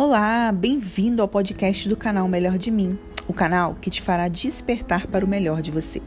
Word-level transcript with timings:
Olá, 0.00 0.52
bem-vindo 0.52 1.20
ao 1.20 1.26
podcast 1.26 1.88
do 1.88 1.96
canal 1.96 2.28
Melhor 2.28 2.56
de 2.56 2.70
Mim, 2.70 2.96
o 3.26 3.32
canal 3.32 3.76
que 3.80 3.90
te 3.90 4.00
fará 4.00 4.28
despertar 4.28 5.08
para 5.08 5.24
o 5.24 5.28
melhor 5.28 5.60
de 5.60 5.72
você. 5.72 6.00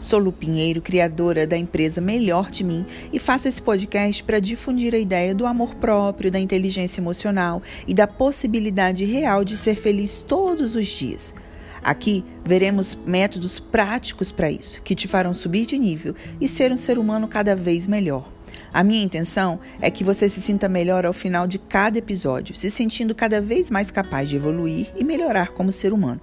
Sou 0.00 0.18
Lu 0.18 0.32
Pinheiro, 0.32 0.82
criadora 0.82 1.46
da 1.46 1.56
empresa 1.56 2.00
Melhor 2.00 2.50
de 2.50 2.64
Mim, 2.64 2.84
e 3.12 3.20
faço 3.20 3.46
esse 3.46 3.62
podcast 3.62 4.24
para 4.24 4.40
difundir 4.40 4.92
a 4.92 4.98
ideia 4.98 5.36
do 5.36 5.46
amor 5.46 5.76
próprio, 5.76 6.32
da 6.32 6.40
inteligência 6.40 7.00
emocional 7.00 7.62
e 7.86 7.94
da 7.94 8.08
possibilidade 8.08 9.04
real 9.04 9.44
de 9.44 9.56
ser 9.56 9.76
feliz 9.76 10.18
todos 10.18 10.74
os 10.74 10.88
dias. 10.88 11.32
Aqui 11.80 12.24
veremos 12.44 12.98
métodos 13.06 13.60
práticos 13.60 14.32
para 14.32 14.50
isso, 14.50 14.82
que 14.82 14.96
te 14.96 15.06
farão 15.06 15.32
subir 15.32 15.64
de 15.64 15.78
nível 15.78 16.12
e 16.40 16.48
ser 16.48 16.72
um 16.72 16.76
ser 16.76 16.98
humano 16.98 17.28
cada 17.28 17.54
vez 17.54 17.86
melhor. 17.86 18.37
A 18.72 18.84
minha 18.84 19.02
intenção 19.02 19.58
é 19.80 19.90
que 19.90 20.04
você 20.04 20.28
se 20.28 20.40
sinta 20.40 20.68
melhor 20.68 21.06
ao 21.06 21.12
final 21.12 21.46
de 21.46 21.58
cada 21.58 21.98
episódio, 21.98 22.54
se 22.54 22.70
sentindo 22.70 23.14
cada 23.14 23.40
vez 23.40 23.70
mais 23.70 23.90
capaz 23.90 24.28
de 24.28 24.36
evoluir 24.36 24.90
e 24.96 25.04
melhorar 25.04 25.48
como 25.52 25.72
ser 25.72 25.92
humano. 25.92 26.20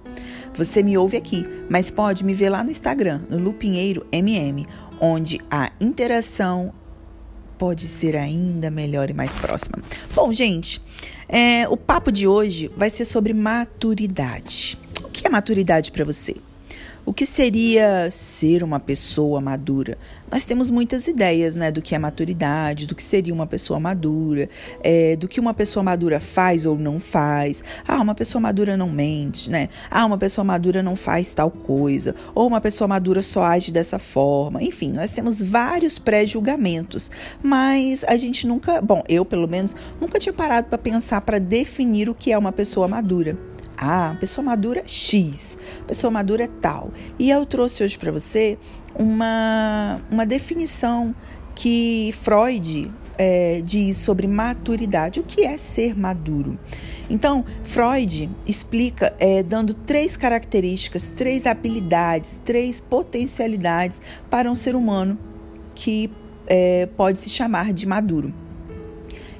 Você 0.54 0.82
me 0.82 0.96
ouve 0.96 1.16
aqui, 1.16 1.46
mas 1.68 1.90
pode 1.90 2.24
me 2.24 2.32
ver 2.32 2.48
lá 2.48 2.64
no 2.64 2.70
Instagram, 2.70 3.20
no 3.28 3.38
Lupinheiro 3.38 4.06
MM, 4.10 4.66
onde 5.00 5.40
a 5.50 5.70
interação 5.80 6.72
pode 7.58 7.88
ser 7.88 8.16
ainda 8.16 8.70
melhor 8.70 9.10
e 9.10 9.14
mais 9.14 9.34
próxima. 9.36 9.78
Bom, 10.14 10.32
gente, 10.32 10.80
é, 11.28 11.68
o 11.68 11.76
papo 11.76 12.12
de 12.12 12.26
hoje 12.26 12.70
vai 12.76 12.90
ser 12.90 13.04
sobre 13.04 13.32
maturidade. 13.32 14.78
O 15.02 15.08
que 15.08 15.26
é 15.26 15.30
maturidade 15.30 15.90
para 15.90 16.04
você? 16.04 16.36
O 17.06 17.12
que 17.12 17.24
seria 17.24 18.10
ser 18.10 18.64
uma 18.64 18.80
pessoa 18.80 19.40
madura? 19.40 19.96
Nós 20.28 20.44
temos 20.44 20.72
muitas 20.72 21.06
ideias 21.06 21.54
né, 21.54 21.70
do 21.70 21.80
que 21.80 21.94
é 21.94 21.98
maturidade, 22.00 22.84
do 22.84 22.96
que 22.96 23.02
seria 23.02 23.32
uma 23.32 23.46
pessoa 23.46 23.78
madura, 23.78 24.50
é, 24.82 25.14
do 25.14 25.28
que 25.28 25.38
uma 25.38 25.54
pessoa 25.54 25.84
madura 25.84 26.18
faz 26.18 26.66
ou 26.66 26.76
não 26.76 26.98
faz. 26.98 27.62
Ah, 27.86 28.02
uma 28.02 28.12
pessoa 28.12 28.42
madura 28.42 28.76
não 28.76 28.88
mente, 28.88 29.48
né? 29.48 29.68
Ah, 29.88 30.04
uma 30.04 30.18
pessoa 30.18 30.44
madura 30.44 30.82
não 30.82 30.96
faz 30.96 31.32
tal 31.32 31.48
coisa. 31.48 32.12
Ou 32.34 32.48
uma 32.48 32.60
pessoa 32.60 32.88
madura 32.88 33.22
só 33.22 33.44
age 33.44 33.70
dessa 33.70 34.00
forma. 34.00 34.60
Enfim, 34.60 34.90
nós 34.90 35.12
temos 35.12 35.40
vários 35.40 36.00
pré-julgamentos. 36.00 37.08
Mas 37.40 38.02
a 38.02 38.16
gente 38.16 38.48
nunca, 38.48 38.82
bom, 38.82 39.04
eu 39.08 39.24
pelo 39.24 39.46
menos, 39.46 39.76
nunca 40.00 40.18
tinha 40.18 40.32
parado 40.32 40.66
para 40.66 40.76
pensar 40.76 41.20
para 41.20 41.38
definir 41.38 42.08
o 42.08 42.14
que 42.16 42.32
é 42.32 42.36
uma 42.36 42.50
pessoa 42.50 42.88
madura. 42.88 43.36
Ah, 43.76 44.16
pessoa 44.18 44.44
madura 44.44 44.82
X, 44.86 45.58
pessoa 45.86 46.10
madura 46.10 46.48
tal. 46.60 46.90
E 47.18 47.30
eu 47.30 47.44
trouxe 47.44 47.84
hoje 47.84 47.98
para 47.98 48.10
você 48.10 48.58
uma, 48.94 50.00
uma 50.10 50.24
definição 50.24 51.14
que 51.54 52.14
Freud 52.22 52.90
é, 53.18 53.60
diz 53.64 53.96
sobre 53.96 54.26
maturidade. 54.26 55.20
O 55.20 55.22
que 55.22 55.44
é 55.44 55.56
ser 55.56 55.98
maduro? 55.98 56.58
Então, 57.08 57.44
Freud 57.64 58.28
explica 58.46 59.14
é, 59.18 59.42
dando 59.42 59.74
três 59.74 60.16
características, 60.16 61.08
três 61.08 61.46
habilidades, 61.46 62.40
três 62.44 62.80
potencialidades 62.80 64.00
para 64.28 64.50
um 64.50 64.56
ser 64.56 64.74
humano 64.74 65.18
que 65.74 66.10
é, 66.46 66.86
pode 66.96 67.18
se 67.18 67.28
chamar 67.28 67.72
de 67.72 67.86
maduro. 67.86 68.32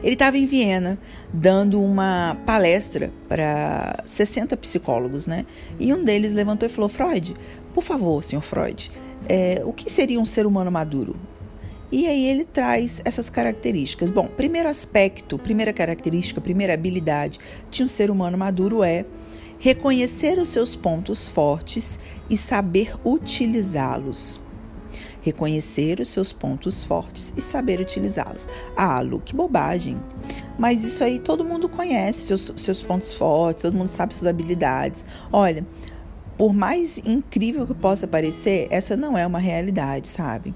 Ele 0.02 0.12
estava 0.12 0.38
em 0.38 0.46
Viena 0.46 0.98
dando 1.32 1.82
uma 1.82 2.36
palestra 2.46 3.10
para 3.28 4.02
60 4.04 4.56
psicólogos, 4.56 5.26
né? 5.26 5.46
E 5.78 5.92
um 5.92 6.04
deles 6.04 6.32
levantou 6.32 6.68
e 6.68 6.70
falou: 6.70 6.88
Freud, 6.88 7.34
por 7.74 7.82
favor, 7.82 8.22
senhor 8.22 8.42
Freud, 8.42 8.90
é, 9.28 9.62
o 9.64 9.72
que 9.72 9.90
seria 9.90 10.20
um 10.20 10.26
ser 10.26 10.46
humano 10.46 10.70
maduro? 10.70 11.16
E 11.90 12.06
aí 12.06 12.26
ele 12.26 12.44
traz 12.44 13.00
essas 13.04 13.30
características. 13.30 14.10
Bom, 14.10 14.26
primeiro 14.26 14.68
aspecto, 14.68 15.38
primeira 15.38 15.72
característica, 15.72 16.40
primeira 16.40 16.74
habilidade 16.74 17.38
de 17.70 17.82
um 17.82 17.88
ser 17.88 18.10
humano 18.10 18.36
maduro 18.36 18.82
é 18.82 19.04
reconhecer 19.58 20.38
os 20.38 20.48
seus 20.48 20.76
pontos 20.76 21.28
fortes 21.28 21.98
e 22.28 22.36
saber 22.36 22.94
utilizá-los 23.04 24.40
reconhecer 25.26 25.98
os 25.98 26.08
seus 26.08 26.32
pontos 26.32 26.84
fortes 26.84 27.34
e 27.36 27.40
saber 27.40 27.80
utilizá-los. 27.80 28.48
Ah, 28.76 29.00
Lu, 29.00 29.18
que 29.18 29.34
bobagem. 29.34 30.00
Mas 30.56 30.84
isso 30.84 31.02
aí 31.02 31.18
todo 31.18 31.44
mundo 31.44 31.68
conhece 31.68 32.26
seus, 32.26 32.52
seus 32.56 32.80
pontos 32.80 33.12
fortes, 33.12 33.62
todo 33.62 33.74
mundo 33.74 33.88
sabe 33.88 34.14
suas 34.14 34.28
habilidades. 34.28 35.04
Olha, 35.32 35.66
por 36.38 36.54
mais 36.54 36.98
incrível 36.98 37.66
que 37.66 37.74
possa 37.74 38.06
parecer, 38.06 38.68
essa 38.70 38.96
não 38.96 39.18
é 39.18 39.26
uma 39.26 39.40
realidade, 39.40 40.06
sabe? 40.06 40.54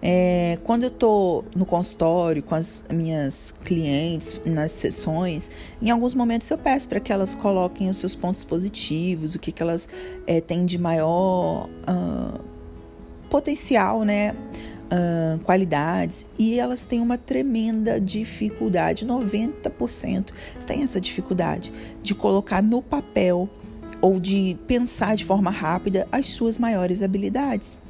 É, 0.00 0.58
quando 0.62 0.84
eu 0.84 0.90
tô 0.90 1.44
no 1.56 1.66
consultório 1.66 2.42
com 2.42 2.54
as 2.54 2.84
minhas 2.92 3.52
clientes 3.64 4.40
nas 4.44 4.70
sessões, 4.70 5.50
em 5.80 5.90
alguns 5.90 6.14
momentos 6.14 6.48
eu 6.48 6.58
peço 6.58 6.88
para 6.88 7.00
que 7.00 7.12
elas 7.12 7.34
coloquem 7.34 7.90
os 7.90 7.96
seus 7.96 8.14
pontos 8.14 8.44
positivos, 8.44 9.34
o 9.34 9.38
que, 9.38 9.50
que 9.50 9.62
elas 9.62 9.88
é, 10.28 10.40
têm 10.40 10.64
de 10.64 10.78
maior. 10.78 11.68
Uh, 11.88 12.51
potencial, 13.32 14.02
né? 14.02 14.36
Uh, 14.92 15.38
qualidades 15.44 16.26
e 16.38 16.60
elas 16.60 16.84
têm 16.84 17.00
uma 17.00 17.16
tremenda 17.16 17.98
dificuldade, 17.98 19.06
90% 19.06 20.32
tem 20.66 20.82
essa 20.82 21.00
dificuldade 21.00 21.72
de 22.02 22.14
colocar 22.14 22.62
no 22.62 22.82
papel 22.82 23.48
ou 24.02 24.20
de 24.20 24.58
pensar 24.66 25.16
de 25.16 25.24
forma 25.24 25.50
rápida 25.50 26.06
as 26.12 26.28
suas 26.28 26.58
maiores 26.58 27.00
habilidades. 27.00 27.82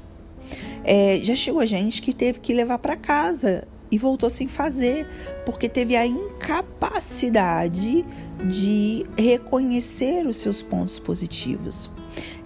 É, 0.84 1.18
já 1.24 1.34
chegou 1.34 1.60
a 1.60 1.66
gente 1.66 2.00
que 2.00 2.14
teve 2.14 2.38
que 2.38 2.54
levar 2.54 2.78
para 2.78 2.94
casa 2.94 3.66
e 3.90 3.98
voltou 3.98 4.30
sem 4.30 4.46
fazer, 4.46 5.08
porque 5.44 5.68
teve 5.68 5.96
a 5.96 6.06
incapacidade 6.06 8.04
de 8.48 9.04
reconhecer 9.18 10.24
os 10.24 10.36
seus 10.36 10.62
pontos 10.62 11.00
positivos. 11.00 11.90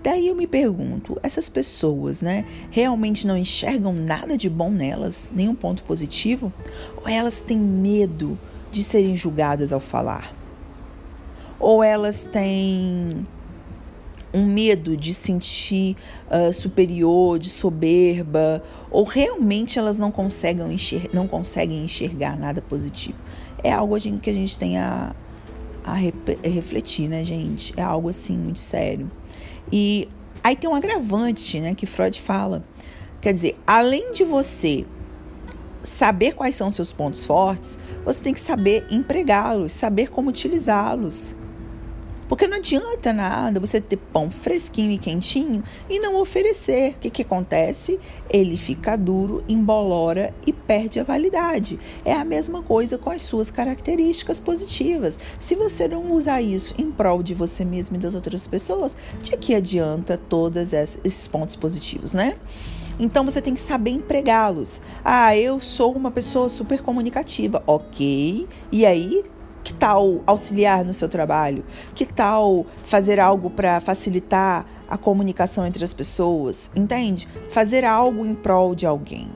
Daí 0.02 0.28
eu 0.28 0.36
me 0.36 0.46
pergunto, 0.46 1.18
essas 1.22 1.48
pessoas, 1.48 2.22
né, 2.22 2.44
realmente 2.70 3.26
não 3.26 3.36
enxergam 3.36 3.92
nada 3.92 4.36
de 4.36 4.48
bom 4.48 4.70
nelas, 4.70 5.30
nenhum 5.34 5.54
ponto 5.54 5.82
positivo? 5.82 6.52
Ou 6.96 7.08
elas 7.08 7.40
têm 7.40 7.58
medo 7.58 8.38
de 8.70 8.84
serem 8.84 9.16
julgadas 9.16 9.72
ao 9.72 9.80
falar? 9.80 10.32
Ou 11.58 11.82
elas 11.82 12.22
têm 12.22 13.26
um 14.32 14.44
medo 14.44 14.96
de 14.96 15.14
sentir 15.14 15.96
uh, 16.30 16.52
superior, 16.52 17.38
de 17.38 17.48
soberba, 17.48 18.62
ou 18.90 19.02
realmente 19.02 19.78
elas 19.78 19.98
não 19.98 20.10
conseguem, 20.10 20.72
enxergar, 20.72 21.08
não 21.12 21.26
conseguem 21.26 21.84
enxergar 21.84 22.38
nada 22.38 22.60
positivo? 22.60 23.18
É 23.64 23.72
algo 23.72 23.98
que 24.20 24.30
a 24.30 24.34
gente 24.34 24.58
tem 24.58 24.78
a, 24.78 25.14
a 25.82 25.94
refletir, 25.94 27.08
né, 27.08 27.24
gente? 27.24 27.72
É 27.76 27.82
algo 27.82 28.08
assim 28.08 28.36
muito 28.36 28.58
sério. 28.58 29.10
E 29.72 30.08
aí 30.42 30.54
tem 30.54 30.68
um 30.68 30.74
agravante, 30.74 31.60
né, 31.60 31.74
que 31.74 31.86
Freud 31.86 32.20
fala. 32.20 32.64
Quer 33.20 33.32
dizer, 33.32 33.58
além 33.66 34.12
de 34.12 34.24
você 34.24 34.86
saber 35.82 36.34
quais 36.34 36.56
são 36.56 36.70
seus 36.70 36.92
pontos 36.92 37.24
fortes, 37.24 37.78
você 38.04 38.20
tem 38.20 38.34
que 38.34 38.40
saber 38.40 38.86
empregá-los, 38.90 39.72
saber 39.72 40.10
como 40.10 40.30
utilizá-los. 40.30 41.34
Porque 42.28 42.46
não 42.46 42.56
adianta 42.56 43.12
nada 43.12 43.60
você 43.60 43.80
ter 43.80 43.96
pão 43.96 44.30
fresquinho 44.30 44.90
e 44.90 44.98
quentinho 44.98 45.62
e 45.88 45.98
não 45.98 46.16
oferecer. 46.16 46.92
O 46.92 47.00
que, 47.00 47.10
que 47.10 47.22
acontece? 47.22 47.98
Ele 48.28 48.56
fica 48.56 48.96
duro, 48.96 49.44
embolora 49.48 50.34
e 50.46 50.52
perde 50.52 50.98
a 50.98 51.04
validade. 51.04 51.78
É 52.04 52.12
a 52.12 52.24
mesma 52.24 52.62
coisa 52.62 52.98
com 52.98 53.10
as 53.10 53.22
suas 53.22 53.50
características 53.50 54.40
positivas. 54.40 55.18
Se 55.38 55.54
você 55.54 55.86
não 55.86 56.12
usar 56.12 56.42
isso 56.42 56.74
em 56.78 56.90
prol 56.90 57.22
de 57.22 57.34
você 57.34 57.64
mesmo 57.64 57.96
e 57.96 58.00
das 58.00 58.14
outras 58.14 58.46
pessoas, 58.46 58.96
de 59.22 59.36
que 59.36 59.54
adianta 59.54 60.18
todos 60.28 60.72
esses 60.72 61.26
pontos 61.26 61.56
positivos, 61.56 62.14
né? 62.14 62.36
Então 62.98 63.24
você 63.24 63.42
tem 63.42 63.54
que 63.54 63.60
saber 63.60 63.90
empregá-los. 63.90 64.80
Ah, 65.04 65.36
eu 65.36 65.60
sou 65.60 65.92
uma 65.92 66.10
pessoa 66.10 66.48
super 66.48 66.80
comunicativa. 66.80 67.62
Ok. 67.66 68.48
E 68.72 68.86
aí, 68.86 69.22
que 69.66 69.74
tal 69.74 70.22
auxiliar 70.28 70.84
no 70.84 70.92
seu 70.92 71.08
trabalho? 71.08 71.64
Que 71.92 72.06
tal 72.06 72.64
fazer 72.84 73.18
algo 73.18 73.50
para 73.50 73.80
facilitar 73.80 74.64
a 74.88 74.96
comunicação 74.96 75.66
entre 75.66 75.82
as 75.82 75.92
pessoas? 75.92 76.70
Entende? 76.76 77.26
Fazer 77.50 77.84
algo 77.84 78.24
em 78.24 78.32
prol 78.32 78.76
de 78.76 78.86
alguém. 78.86 79.28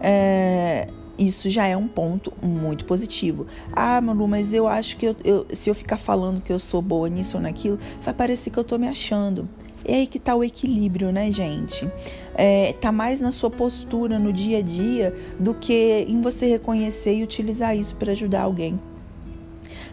É, 0.00 0.88
isso 1.16 1.48
já 1.48 1.64
é 1.64 1.76
um 1.76 1.86
ponto 1.86 2.32
muito 2.42 2.84
positivo. 2.84 3.46
Ah, 3.72 4.00
Manu, 4.00 4.26
mas 4.26 4.52
eu 4.52 4.66
acho 4.66 4.96
que 4.96 5.06
eu, 5.06 5.16
eu, 5.22 5.46
se 5.52 5.70
eu 5.70 5.76
ficar 5.76 5.96
falando 5.96 6.42
que 6.42 6.52
eu 6.52 6.58
sou 6.58 6.82
boa 6.82 7.08
nisso 7.08 7.36
ou 7.36 7.42
naquilo, 7.44 7.78
vai 8.02 8.12
parecer 8.12 8.50
que 8.50 8.58
eu 8.58 8.62
estou 8.62 8.80
me 8.80 8.88
achando. 8.88 9.48
É 9.84 9.94
aí 9.94 10.08
que 10.08 10.18
está 10.18 10.34
o 10.34 10.42
equilíbrio, 10.42 11.12
né, 11.12 11.30
gente? 11.30 11.88
É, 12.34 12.72
tá 12.80 12.90
mais 12.90 13.20
na 13.20 13.30
sua 13.30 13.50
postura 13.50 14.18
no 14.18 14.32
dia 14.32 14.58
a 14.58 14.62
dia 14.62 15.14
do 15.38 15.54
que 15.54 16.04
em 16.08 16.20
você 16.20 16.46
reconhecer 16.46 17.14
e 17.14 17.22
utilizar 17.22 17.76
isso 17.76 17.94
para 17.94 18.10
ajudar 18.10 18.42
alguém. 18.42 18.80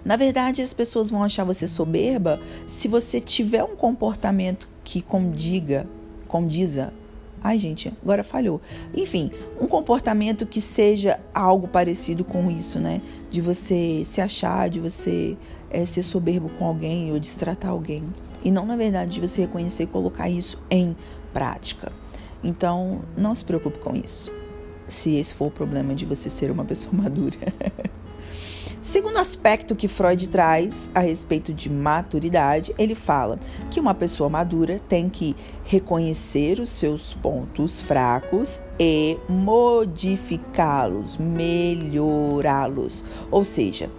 Na 0.04 0.16
verdade, 0.16 0.62
as 0.62 0.74
pessoas 0.74 1.10
vão 1.10 1.24
achar 1.24 1.44
você 1.44 1.68
soberba 1.68 2.40
se 2.66 2.88
você 2.88 3.20
tiver 3.20 3.64
um 3.64 3.76
comportamento 3.76 4.68
que 4.84 5.02
condiga, 5.02 5.86
condiza, 6.28 6.94
Ai, 7.42 7.58
gente, 7.58 7.94
agora 8.04 8.24
falhou. 8.24 8.62
Enfim, 8.94 9.32
um 9.60 9.68
comportamento 9.68 10.46
que 10.46 10.60
seja 10.60 11.20
algo 11.34 11.68
parecido 11.68 12.24
com 12.26 12.52
isso, 12.52 12.80
né? 12.80 13.02
De 13.30 13.40
você 13.40 14.04
se 14.06 14.20
achar, 14.20 14.70
de 14.70 14.80
você 14.80 15.38
é, 15.70 15.86
ser 15.86 16.04
soberbo 16.04 16.50
com 16.58 16.66
alguém 16.66 17.12
ou 17.14 17.20
destratar 17.20 17.72
alguém. 17.72 18.04
E 18.44 18.52
não, 18.52 18.66
na 18.66 18.76
verdade, 18.76 19.12
de 19.12 19.22
você 19.22 19.42
reconhecer 19.42 19.84
e 19.84 19.88
colocar 19.88 20.30
isso 20.30 20.62
em 20.70 20.96
prática. 21.34 21.92
Então, 22.44 23.02
não 23.16 23.34
se 23.34 23.46
preocupe 23.46 23.80
com 23.80 23.96
isso. 23.96 24.32
Se 24.88 25.16
esse 25.16 25.34
for 25.34 25.48
o 25.48 25.52
problema 25.52 25.96
de 25.96 26.06
você 26.06 26.30
ser 26.30 26.52
uma 26.52 26.66
pessoa 26.66 26.92
madura. 26.96 27.38
Segundo 28.90 29.18
aspecto 29.20 29.76
que 29.76 29.88
Freud 29.88 30.28
traz 30.30 30.90
a 30.96 31.00
respeito 31.02 31.54
de 31.54 31.70
maturidade, 31.70 32.74
ele 32.76 32.96
fala 32.96 33.38
que 33.70 33.80
uma 33.80 33.94
pessoa 33.94 34.28
madura 34.30 34.82
tem 34.90 35.08
que 35.08 35.36
reconhecer 35.64 36.60
os 36.60 36.72
seus 36.72 37.14
pontos 37.14 37.80
fracos 37.80 38.60
e 38.80 39.16
modificá-los, 39.30 41.18
melhorá-los. 41.18 43.06
Ou 43.30 43.44
seja, 43.44 43.92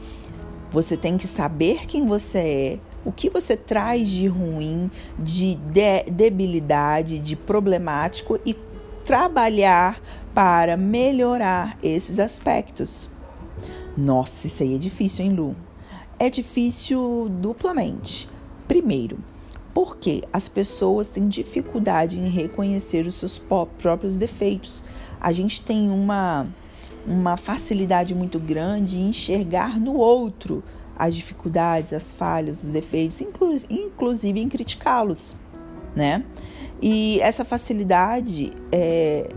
você 0.73 0.97
tem 0.97 1.17
que 1.17 1.29
saber 1.29 1.87
quem 1.87 2.05
você 2.05 2.39
é, 2.41 2.79
o 3.05 3.13
que 3.13 3.31
você 3.31 3.57
traz 3.57 4.11
de 4.11 4.27
ruim, 4.27 4.91
de, 5.17 5.55
de 5.55 6.03
debilidade, 6.11 7.21
de 7.21 7.37
problemático 7.37 8.41
e 8.45 8.57
trabalhar 9.05 10.03
para 10.35 10.77
melhorar 10.77 11.79
esses 11.81 12.19
aspectos. 12.19 13.09
Nossa, 13.97 14.47
isso 14.47 14.63
aí 14.63 14.75
é 14.75 14.79
difícil, 14.79 15.25
hein, 15.25 15.33
Lu? 15.33 15.57
É 16.19 16.31
difícil 16.31 17.29
duplamente. 17.41 18.29
Primeiro, 18.69 19.19
porque 19.75 20.23
as 20.33 20.49
pessoas 20.49 21.09
têm 21.09 21.29
dificuldade 21.29 22.19
em 22.19 22.29
reconhecer 22.29 23.07
os 23.07 23.15
seus 23.15 23.39
próprios 23.39 24.17
defeitos. 24.17 24.85
A 25.21 25.33
gente 25.33 25.63
tem 25.63 25.91
uma, 25.91 26.47
uma 27.07 27.37
facilidade 27.37 28.15
muito 28.15 28.39
grande 28.39 28.99
em 28.99 29.09
enxergar 29.09 29.79
no 29.81 29.95
outro 29.95 30.63
as 30.97 31.15
dificuldades, 31.15 31.95
as 31.95 32.13
falhas, 32.13 32.63
os 32.63 32.69
defeitos, 32.69 33.21
inclu 33.23 33.57
inclusive 33.71 34.39
em 34.39 34.49
criticá-los, 34.49 35.35
né? 35.97 36.23
E 36.83 37.19
essa 37.21 37.45
facilidade 37.45 38.53
é, 38.71 39.29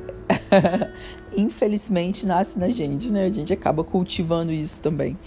infelizmente 1.37 2.25
nasce 2.25 2.57
na 2.57 2.69
gente, 2.69 3.09
né? 3.09 3.25
A 3.25 3.31
gente 3.31 3.53
acaba 3.53 3.83
cultivando 3.83 4.51
isso 4.51 4.79
também. 4.81 5.17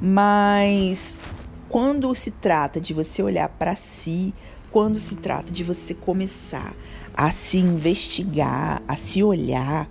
Mas 0.00 1.20
quando 1.68 2.14
se 2.14 2.30
trata 2.30 2.80
de 2.80 2.92
você 2.92 3.22
olhar 3.22 3.48
para 3.48 3.76
si, 3.76 4.34
quando 4.70 4.98
se 4.98 5.16
trata 5.16 5.52
de 5.52 5.62
você 5.62 5.94
começar 5.94 6.74
a 7.14 7.30
se 7.30 7.58
investigar, 7.58 8.82
a 8.86 8.96
se 8.96 9.22
olhar 9.22 9.88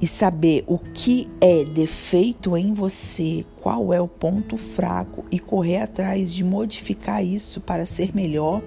e 0.00 0.06
saber 0.06 0.64
o 0.66 0.78
que 0.78 1.28
é 1.40 1.64
defeito 1.64 2.56
em 2.56 2.72
você, 2.72 3.44
qual 3.60 3.92
é 3.92 4.00
o 4.00 4.08
ponto 4.08 4.56
fraco 4.56 5.24
e 5.30 5.38
correr 5.38 5.82
atrás 5.82 6.32
de 6.32 6.42
modificar 6.42 7.24
isso 7.24 7.60
para 7.60 7.84
ser 7.84 8.14
melhor, 8.14 8.62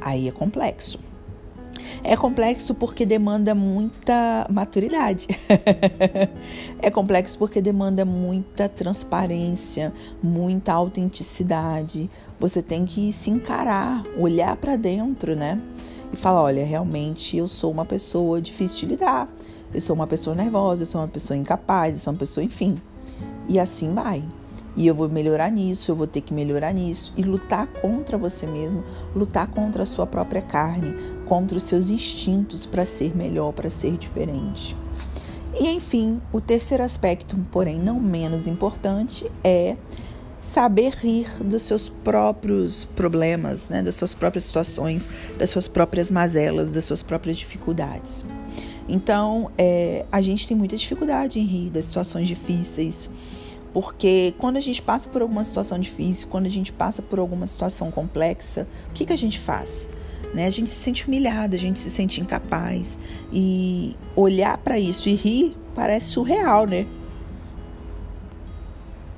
aí 0.00 0.28
é 0.28 0.32
complexo. 0.32 1.05
É 2.02 2.16
complexo 2.16 2.74
porque 2.74 3.04
demanda 3.04 3.54
muita 3.54 4.46
maturidade. 4.50 5.28
é 6.80 6.90
complexo 6.90 7.38
porque 7.38 7.60
demanda 7.60 8.04
muita 8.04 8.68
transparência, 8.68 9.92
muita 10.22 10.72
autenticidade. 10.72 12.10
Você 12.38 12.62
tem 12.62 12.84
que 12.84 13.12
se 13.12 13.30
encarar, 13.30 14.02
olhar 14.18 14.56
para 14.56 14.76
dentro, 14.76 15.34
né? 15.34 15.60
E 16.12 16.16
falar: 16.16 16.42
olha, 16.42 16.64
realmente 16.64 17.36
eu 17.36 17.48
sou 17.48 17.70
uma 17.70 17.84
pessoa 17.84 18.40
difícil 18.40 18.80
de 18.80 18.94
lidar. 18.94 19.28
Eu 19.74 19.80
sou 19.80 19.94
uma 19.94 20.06
pessoa 20.06 20.34
nervosa, 20.34 20.82
eu 20.82 20.86
sou 20.86 21.00
uma 21.00 21.08
pessoa 21.08 21.36
incapaz, 21.36 21.94
eu 21.94 22.00
sou 22.00 22.12
uma 22.12 22.18
pessoa, 22.18 22.44
enfim. 22.44 22.76
E 23.48 23.58
assim 23.58 23.92
vai. 23.92 24.22
E 24.76 24.86
eu 24.86 24.94
vou 24.94 25.08
melhorar 25.08 25.50
nisso, 25.50 25.90
eu 25.90 25.96
vou 25.96 26.06
ter 26.06 26.20
que 26.20 26.34
melhorar 26.34 26.72
nisso. 26.72 27.12
E 27.16 27.22
lutar 27.22 27.66
contra 27.66 28.18
você 28.18 28.46
mesmo, 28.46 28.84
lutar 29.14 29.46
contra 29.46 29.82
a 29.82 29.86
sua 29.86 30.06
própria 30.06 30.42
carne, 30.42 30.94
contra 31.26 31.56
os 31.56 31.64
seus 31.64 31.90
instintos 31.90 32.66
para 32.66 32.84
ser 32.84 33.16
melhor, 33.16 33.52
para 33.52 33.70
ser 33.70 33.96
diferente. 33.96 34.76
E 35.58 35.68
enfim, 35.68 36.20
o 36.32 36.40
terceiro 36.40 36.82
aspecto, 36.82 37.36
porém 37.50 37.78
não 37.78 37.98
menos 37.98 38.46
importante, 38.46 39.30
é 39.42 39.76
saber 40.40 40.92
rir 40.92 41.42
dos 41.42 41.64
seus 41.64 41.88
próprios 41.88 42.84
problemas, 42.84 43.68
né, 43.68 43.82
das 43.82 43.96
suas 43.96 44.14
próprias 44.14 44.44
situações, 44.44 45.08
das 45.38 45.50
suas 45.50 45.66
próprias 45.66 46.10
mazelas, 46.10 46.70
das 46.70 46.84
suas 46.84 47.02
próprias 47.02 47.36
dificuldades. 47.36 48.24
Então, 48.88 49.50
é, 49.58 50.04
a 50.12 50.20
gente 50.20 50.46
tem 50.46 50.56
muita 50.56 50.76
dificuldade 50.76 51.40
em 51.40 51.44
rir 51.44 51.70
das 51.70 51.86
situações 51.86 52.28
difíceis, 52.28 53.10
porque 53.72 54.34
quando 54.38 54.56
a 54.56 54.60
gente 54.60 54.80
passa 54.80 55.08
por 55.08 55.20
alguma 55.20 55.42
situação 55.42 55.78
difícil, 55.78 56.28
quando 56.30 56.46
a 56.46 56.50
gente 56.50 56.72
passa 56.72 57.02
por 57.02 57.18
alguma 57.18 57.46
situação 57.46 57.90
complexa, 57.90 58.68
o 58.90 58.92
que, 58.92 59.04
que 59.04 59.12
a 59.12 59.18
gente 59.18 59.40
faz? 59.40 59.88
Né? 60.34 60.46
A 60.46 60.50
gente 60.50 60.70
se 60.70 60.76
sente 60.76 61.06
humilhada, 61.06 61.56
a 61.56 61.58
gente 61.58 61.78
se 61.78 61.90
sente 61.90 62.20
incapaz. 62.20 62.98
E 63.32 63.96
olhar 64.14 64.58
para 64.58 64.78
isso 64.78 65.08
e 65.08 65.14
rir 65.14 65.56
parece 65.74 66.06
surreal, 66.06 66.66
né? 66.66 66.86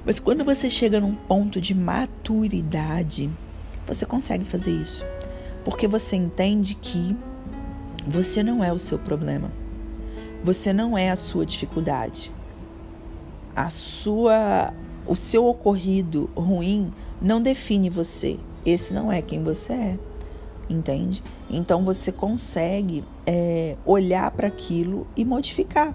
Mas 0.04 0.18
quando 0.18 0.44
você 0.44 0.70
chega 0.70 1.00
num 1.00 1.14
ponto 1.14 1.60
de 1.60 1.74
maturidade, 1.74 3.30
você 3.86 4.06
consegue 4.06 4.44
fazer 4.44 4.72
isso. 4.72 5.04
Porque 5.64 5.86
você 5.86 6.16
entende 6.16 6.74
que 6.74 7.16
você 8.06 8.42
não 8.42 8.62
é 8.64 8.72
o 8.72 8.78
seu 8.78 8.98
problema. 8.98 9.50
Você 10.42 10.72
não 10.72 10.96
é 10.96 11.10
a 11.10 11.16
sua 11.16 11.44
dificuldade 11.44 12.32
a 13.58 13.70
sua 13.70 14.72
o 15.04 15.16
seu 15.16 15.44
ocorrido 15.46 16.30
ruim 16.36 16.92
não 17.20 17.42
define 17.42 17.90
você. 17.90 18.38
Esse 18.64 18.94
não 18.94 19.10
é 19.10 19.20
quem 19.20 19.42
você 19.42 19.72
é, 19.72 19.98
entende? 20.68 21.22
Então 21.50 21.84
você 21.84 22.12
consegue 22.12 23.04
é, 23.26 23.76
olhar 23.84 24.30
para 24.30 24.48
aquilo 24.48 25.06
e 25.16 25.24
modificar. 25.24 25.94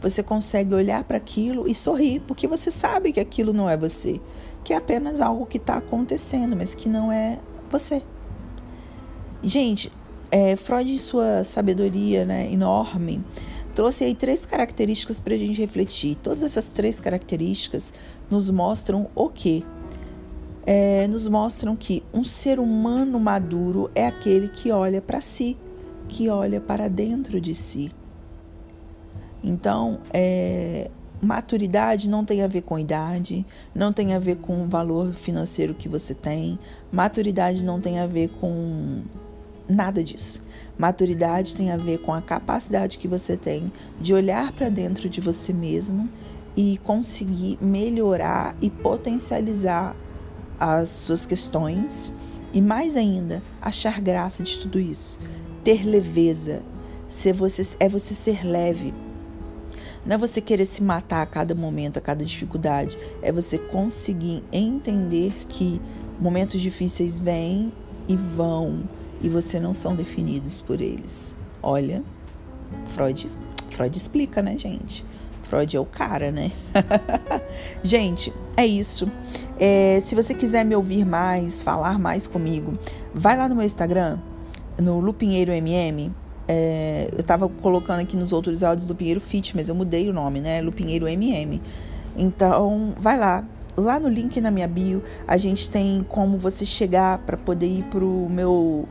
Você 0.00 0.22
consegue 0.22 0.74
olhar 0.74 1.02
para 1.04 1.16
aquilo 1.16 1.68
e 1.68 1.74
sorrir, 1.74 2.20
porque 2.20 2.46
você 2.46 2.70
sabe 2.70 3.12
que 3.12 3.18
aquilo 3.18 3.52
não 3.52 3.68
é 3.68 3.76
você, 3.76 4.20
que 4.62 4.72
é 4.72 4.76
apenas 4.76 5.20
algo 5.20 5.44
que 5.44 5.56
está 5.56 5.78
acontecendo, 5.78 6.54
mas 6.54 6.74
que 6.74 6.88
não 6.88 7.10
é 7.10 7.38
você. 7.70 8.02
Gente, 9.42 9.90
é, 10.30 10.54
Freud, 10.56 10.92
em 10.92 10.98
sua 10.98 11.42
sabedoria 11.42 12.24
né, 12.24 12.50
enorme, 12.52 13.20
trouxe 13.74 14.04
aí 14.04 14.14
três 14.14 14.44
características 14.44 15.18
para 15.18 15.34
a 15.34 15.38
gente 15.38 15.60
refletir. 15.60 16.16
Todas 16.22 16.42
essas 16.42 16.68
três 16.68 17.00
características 17.00 17.92
nos 18.30 18.50
mostram 18.50 19.08
o 19.14 19.28
quê? 19.28 19.64
É, 20.70 21.08
nos 21.08 21.26
mostram 21.26 21.74
que 21.74 22.02
um 22.12 22.22
ser 22.22 22.60
humano 22.60 23.18
maduro 23.18 23.90
é 23.94 24.06
aquele 24.06 24.48
que 24.48 24.70
olha 24.70 25.00
para 25.00 25.18
si, 25.18 25.56
que 26.06 26.28
olha 26.28 26.60
para 26.60 26.88
dentro 26.88 27.40
de 27.40 27.54
si. 27.54 27.90
Então, 29.42 29.98
é, 30.12 30.90
maturidade 31.22 32.06
não 32.06 32.22
tem 32.22 32.42
a 32.42 32.46
ver 32.46 32.60
com 32.60 32.78
idade, 32.78 33.46
não 33.74 33.94
tem 33.94 34.12
a 34.12 34.18
ver 34.18 34.36
com 34.36 34.62
o 34.62 34.68
valor 34.68 35.14
financeiro 35.14 35.72
que 35.72 35.88
você 35.88 36.12
tem, 36.12 36.58
maturidade 36.92 37.64
não 37.64 37.80
tem 37.80 37.98
a 37.98 38.06
ver 38.06 38.28
com 38.38 39.00
nada 39.66 40.04
disso. 40.04 40.42
Maturidade 40.76 41.54
tem 41.54 41.70
a 41.70 41.78
ver 41.78 41.96
com 42.00 42.12
a 42.12 42.20
capacidade 42.20 42.98
que 42.98 43.08
você 43.08 43.38
tem 43.38 43.72
de 43.98 44.12
olhar 44.12 44.52
para 44.52 44.68
dentro 44.68 45.08
de 45.08 45.22
você 45.22 45.50
mesmo 45.50 46.10
e 46.54 46.76
conseguir 46.84 47.56
melhorar 47.58 48.54
e 48.60 48.68
potencializar 48.68 49.96
as 50.58 50.88
suas 50.88 51.24
questões 51.24 52.12
e 52.52 52.60
mais 52.60 52.96
ainda 52.96 53.42
achar 53.60 54.00
graça 54.00 54.42
de 54.42 54.58
tudo 54.58 54.78
isso, 54.80 55.20
ter 55.62 55.84
leveza, 55.84 56.62
ser 57.08 57.32
você 57.32 57.66
é 57.78 57.88
você 57.88 58.14
ser 58.14 58.46
leve. 58.46 58.94
Não 60.06 60.14
é 60.14 60.18
você 60.18 60.40
querer 60.40 60.64
se 60.64 60.82
matar 60.82 61.22
a 61.22 61.26
cada 61.26 61.54
momento, 61.54 61.98
a 61.98 62.00
cada 62.00 62.24
dificuldade, 62.24 62.98
é 63.20 63.30
você 63.30 63.58
conseguir 63.58 64.42
entender 64.50 65.32
que 65.48 65.80
momentos 66.18 66.60
difíceis 66.60 67.20
vêm 67.20 67.72
e 68.08 68.16
vão 68.16 68.88
e 69.20 69.28
você 69.28 69.60
não 69.60 69.74
são 69.74 69.94
definidos 69.94 70.60
por 70.60 70.80
eles. 70.80 71.36
Olha, 71.62 72.02
Freud, 72.94 73.28
Freud 73.70 73.96
explica, 73.96 74.40
né, 74.40 74.56
gente? 74.56 75.04
Freud 75.48 75.76
é 75.76 75.80
o 75.80 75.84
cara, 75.84 76.30
né? 76.30 76.52
gente, 77.82 78.32
é 78.56 78.66
isso. 78.66 79.10
É, 79.58 79.98
se 80.00 80.14
você 80.14 80.34
quiser 80.34 80.64
me 80.64 80.76
ouvir 80.76 81.04
mais, 81.04 81.60
falar 81.60 81.98
mais 81.98 82.26
comigo, 82.26 82.74
vai 83.14 83.36
lá 83.36 83.48
no 83.48 83.56
meu 83.56 83.64
Instagram, 83.64 84.18
no 84.78 85.00
Lupinheiro 85.00 85.50
MM. 85.50 86.12
É, 86.46 87.10
eu 87.16 87.22
tava 87.22 87.48
colocando 87.48 88.00
aqui 88.00 88.16
nos 88.16 88.32
outros 88.32 88.62
áudios 88.62 88.86
do 88.86 88.94
Pinheiro 88.94 89.20
Fit, 89.20 89.56
mas 89.56 89.68
eu 89.68 89.74
mudei 89.74 90.08
o 90.08 90.12
nome, 90.12 90.40
né? 90.40 90.60
Lupinheiro 90.60 91.08
MM. 91.08 91.60
Então, 92.16 92.92
vai 92.98 93.18
lá. 93.18 93.44
Lá 93.76 94.00
no 94.00 94.08
link 94.08 94.40
na 94.40 94.50
minha 94.50 94.66
bio, 94.66 95.02
a 95.26 95.36
gente 95.36 95.70
tem 95.70 96.04
como 96.08 96.36
você 96.36 96.66
chegar 96.66 97.18
para 97.18 97.36
poder 97.36 97.68
ir 97.68 97.84
pro 97.84 98.28
meu 98.28 98.88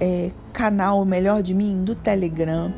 é, 0.00 0.30
canal 0.52 1.04
Melhor 1.04 1.42
de 1.42 1.52
Mim 1.52 1.84
do 1.84 1.94
Telegram, 1.94 2.72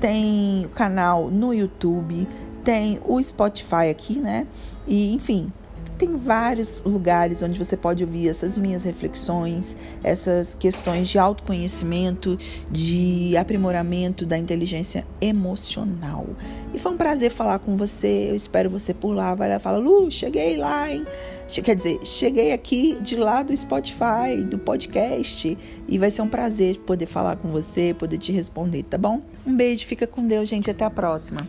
tem 0.00 0.66
o 0.66 0.68
canal 0.70 1.30
no 1.30 1.54
YouTube, 1.54 2.28
tem 2.64 2.98
o 3.04 3.22
Spotify 3.22 3.90
aqui, 3.90 4.14
né? 4.14 4.46
E 4.86 5.12
enfim, 5.12 5.52
tem 5.98 6.16
vários 6.16 6.82
lugares 6.84 7.42
onde 7.42 7.58
você 7.58 7.76
pode 7.76 8.02
ouvir 8.02 8.28
essas 8.28 8.58
minhas 8.58 8.84
reflexões, 8.84 9.76
essas 10.02 10.54
questões 10.54 11.08
de 11.08 11.18
autoconhecimento, 11.18 12.38
de 12.70 13.36
aprimoramento 13.36 14.26
da 14.26 14.36
inteligência 14.36 15.06
emocional. 15.20 16.26
E 16.74 16.78
foi 16.78 16.92
um 16.92 16.96
prazer 16.96 17.30
falar 17.30 17.60
com 17.60 17.76
você. 17.76 18.30
Eu 18.30 18.34
espero 18.34 18.68
você 18.68 18.92
por 18.92 19.12
lá. 19.12 19.34
Vai 19.34 19.48
lá 19.48 19.56
e 19.56 19.60
fala, 19.60 19.78
Lu, 19.78 20.10
cheguei 20.10 20.56
lá, 20.56 20.90
hein? 20.90 21.06
Quer 21.48 21.76
dizer, 21.76 22.00
cheguei 22.02 22.52
aqui 22.52 22.98
de 23.00 23.16
lá 23.16 23.42
do 23.44 23.56
Spotify, 23.56 24.42
do 24.44 24.58
podcast. 24.58 25.56
E 25.86 25.98
vai 25.98 26.10
ser 26.10 26.22
um 26.22 26.28
prazer 26.28 26.80
poder 26.80 27.06
falar 27.06 27.36
com 27.36 27.52
você, 27.52 27.94
poder 27.94 28.18
te 28.18 28.32
responder, 28.32 28.82
tá 28.82 28.98
bom? 28.98 29.22
Um 29.46 29.54
beijo, 29.54 29.86
fica 29.86 30.06
com 30.06 30.26
Deus, 30.26 30.48
gente. 30.48 30.68
Até 30.68 30.84
a 30.84 30.90
próxima. 30.90 31.46